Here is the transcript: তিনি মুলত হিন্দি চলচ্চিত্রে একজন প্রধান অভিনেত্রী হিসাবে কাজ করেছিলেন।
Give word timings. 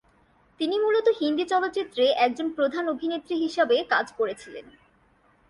তিনি 0.59 0.75
মুলত 0.79 1.07
হিন্দি 1.19 1.45
চলচ্চিত্রে 1.45 2.05
একজন 2.17 2.47
প্রধান 2.49 2.85
অভিনেত্রী 2.89 3.35
হিসাবে 3.35 3.75
কাজ 3.89 4.05
করেছিলেন। 4.17 4.65